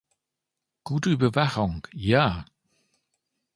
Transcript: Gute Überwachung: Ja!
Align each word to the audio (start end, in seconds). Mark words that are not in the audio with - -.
Gute 0.83 1.11
Überwachung: 1.11 1.87
Ja! 1.93 2.43